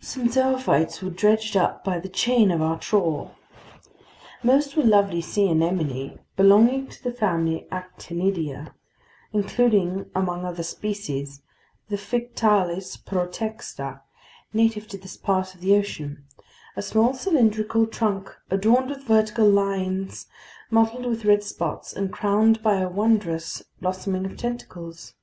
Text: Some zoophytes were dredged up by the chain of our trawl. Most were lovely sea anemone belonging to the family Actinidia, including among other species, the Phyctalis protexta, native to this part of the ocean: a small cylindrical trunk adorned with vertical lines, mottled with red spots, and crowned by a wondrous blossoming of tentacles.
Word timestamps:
Some 0.00 0.28
zoophytes 0.28 1.00
were 1.02 1.08
dredged 1.08 1.56
up 1.56 1.82
by 1.82 1.98
the 1.98 2.10
chain 2.10 2.50
of 2.50 2.60
our 2.60 2.78
trawl. 2.78 3.34
Most 4.42 4.76
were 4.76 4.82
lovely 4.82 5.22
sea 5.22 5.48
anemone 5.48 6.18
belonging 6.36 6.88
to 6.88 7.02
the 7.02 7.10
family 7.10 7.66
Actinidia, 7.72 8.74
including 9.32 10.10
among 10.14 10.44
other 10.44 10.62
species, 10.62 11.40
the 11.88 11.96
Phyctalis 11.96 12.98
protexta, 12.98 14.02
native 14.52 14.86
to 14.88 14.98
this 14.98 15.16
part 15.16 15.54
of 15.54 15.62
the 15.62 15.74
ocean: 15.74 16.26
a 16.76 16.82
small 16.82 17.14
cylindrical 17.14 17.86
trunk 17.86 18.36
adorned 18.50 18.90
with 18.90 19.04
vertical 19.06 19.48
lines, 19.48 20.26
mottled 20.70 21.06
with 21.06 21.24
red 21.24 21.42
spots, 21.42 21.94
and 21.94 22.12
crowned 22.12 22.62
by 22.62 22.76
a 22.76 22.90
wondrous 22.90 23.62
blossoming 23.80 24.26
of 24.26 24.36
tentacles. 24.36 25.14